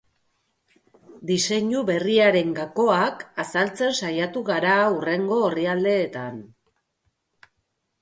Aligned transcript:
Diseinu 1.31 1.83
berriaren 1.89 2.57
gakoak 2.61 3.23
azaltzen 3.45 3.95
saiatu 4.01 4.45
gara 4.51 4.75
hurrengo 4.91 5.41
orrialdeetan. 5.53 6.45